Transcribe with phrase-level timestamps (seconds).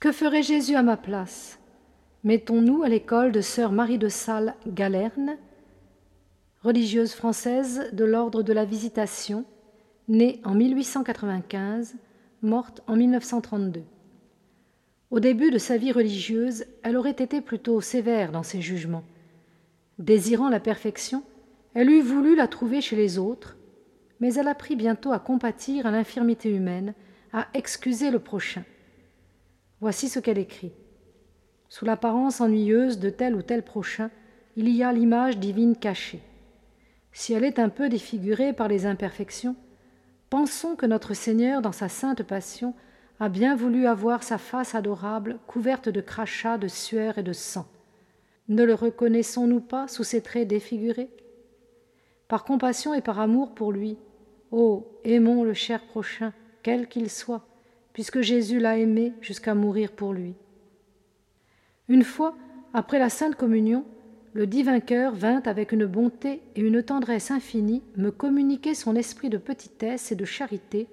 [0.00, 1.58] Que ferait Jésus à ma place?
[2.22, 5.36] Mettons-nous à l'école de sœur Marie de Sales Galerne,
[6.62, 9.44] religieuse française de l'ordre de la Visitation,
[10.06, 11.96] née en 1895,
[12.42, 13.82] morte en 1932.
[15.10, 19.04] Au début de sa vie religieuse, elle aurait été plutôt sévère dans ses jugements.
[19.98, 21.24] Désirant la perfection,
[21.74, 23.56] elle eût voulu la trouver chez les autres,
[24.20, 26.94] mais elle apprit bientôt à compatir à l'infirmité humaine,
[27.32, 28.62] à excuser le prochain.
[29.80, 30.72] Voici ce qu'elle écrit.
[31.68, 34.10] Sous l'apparence ennuyeuse de tel ou tel prochain,
[34.56, 36.22] il y a l'image divine cachée.
[37.12, 39.54] Si elle est un peu défigurée par les imperfections,
[40.30, 42.74] pensons que notre Seigneur, dans sa sainte passion,
[43.20, 47.66] a bien voulu avoir sa face adorable couverte de crachats, de sueur et de sang.
[48.48, 51.10] Ne le reconnaissons-nous pas sous ses traits défigurés?
[52.28, 53.96] Par compassion et par amour pour lui,
[54.50, 57.46] oh, aimons le cher prochain, quel qu'il soit,
[57.98, 60.36] puisque Jésus l'a aimé jusqu'à mourir pour lui.
[61.88, 62.36] Une fois,
[62.72, 63.84] après la Sainte Communion,
[64.34, 69.30] le divin cœur vint avec une bonté et une tendresse infinie me communiquer son esprit
[69.30, 70.86] de petitesse et de charité,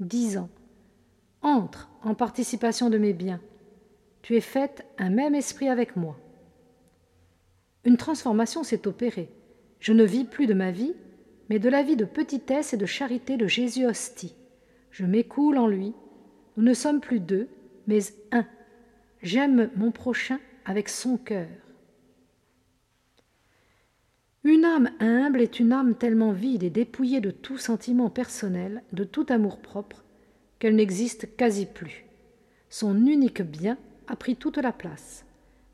[0.00, 0.48] disant
[1.42, 3.40] Entre en participation de mes biens.
[4.22, 6.18] Tu es faite un même esprit avec moi.
[7.84, 9.30] Une transformation s'est opérée.
[9.78, 10.96] Je ne vis plus de ma vie,
[11.50, 14.34] mais de la vie de petitesse et de charité de Jésus hostie.
[14.90, 15.94] Je m'écoule en lui.
[16.58, 17.48] Nous ne sommes plus deux,
[17.86, 18.00] mais
[18.32, 18.44] un.
[19.22, 21.46] J'aime mon prochain avec son cœur.
[24.42, 29.04] Une âme humble est une âme tellement vide et dépouillée de tout sentiment personnel, de
[29.04, 30.02] tout amour-propre,
[30.58, 32.06] qu'elle n'existe quasi plus.
[32.70, 33.78] Son unique bien
[34.08, 35.24] a pris toute la place.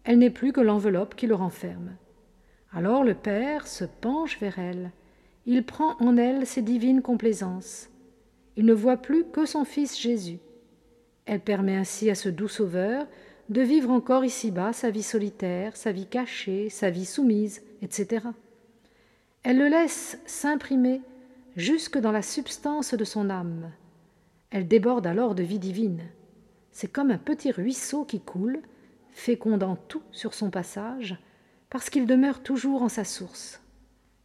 [0.04, 1.96] Elle n'est plus que l'enveloppe qui le renferme.
[2.72, 4.90] Alors le Père se penche vers elle.
[5.46, 7.88] Il prend en elle ses divines complaisances.
[8.58, 10.40] Il ne voit plus que son Fils Jésus.
[11.26, 13.06] Elle permet ainsi à ce doux Sauveur
[13.48, 18.26] de vivre encore ici-bas sa vie solitaire, sa vie cachée, sa vie soumise, etc.
[19.42, 21.02] Elle le laisse s'imprimer
[21.56, 23.70] jusque dans la substance de son âme.
[24.50, 26.02] Elle déborde alors de vie divine.
[26.72, 28.60] C'est comme un petit ruisseau qui coule,
[29.12, 31.18] fécondant tout sur son passage,
[31.70, 33.60] parce qu'il demeure toujours en sa source.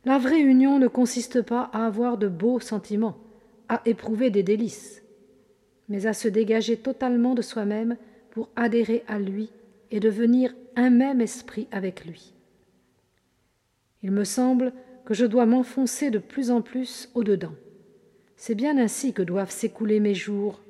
[0.06, 3.18] La vraie union ne consiste pas à avoir de beaux sentiments,
[3.68, 5.04] à éprouver des délices,
[5.90, 7.98] mais à se dégager totalement de soi-même
[8.32, 9.50] pour adhérer à lui
[9.92, 12.34] et devenir un même esprit avec lui.
[14.04, 14.72] Il me semble
[15.06, 17.56] que je dois m'enfoncer de plus en plus au-dedans.
[18.38, 20.62] C'est bien ainsi que doivent s'écouler mes jours,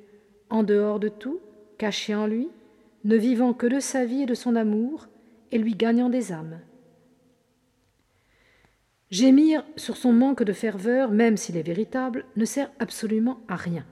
[0.48, 1.38] en dehors de tout,
[1.78, 2.48] caché en lui,
[3.04, 5.08] ne vivant que de sa vie et de son amour,
[5.52, 6.60] et lui gagnant des âmes.
[9.10, 13.84] Gémir sur son manque de ferveur, même s'il est véritable, ne sert absolument à rien.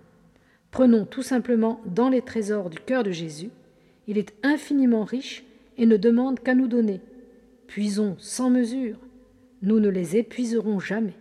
[0.70, 3.50] Prenons tout simplement dans les trésors du cœur de Jésus,
[4.06, 5.44] il est infiniment riche
[5.76, 7.00] et ne demande qu'à nous donner.
[7.66, 8.96] Puisons sans mesure,
[9.62, 11.17] nous ne les épuiserons jamais.